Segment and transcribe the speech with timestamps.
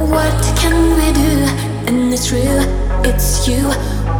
[0.00, 1.32] what can we do?
[1.86, 2.60] And it's real,
[3.04, 3.68] it's you.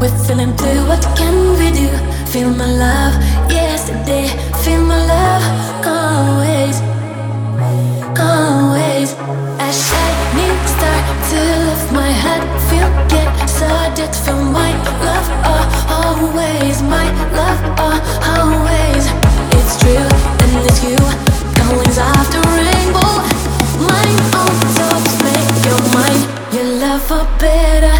[0.01, 1.89] We're feeling blue, what can we do?
[2.31, 3.15] Feel my love,
[3.51, 4.29] yesterday.
[4.63, 5.45] Feel my love,
[5.85, 6.81] always,
[8.19, 9.13] always.
[9.59, 10.99] A shining star
[11.31, 12.43] to lift my head.
[12.69, 14.15] Feel get started.
[14.25, 14.71] Feel my
[15.05, 15.50] love,
[27.11, 28.00] for better.